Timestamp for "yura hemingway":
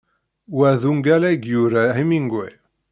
1.49-2.53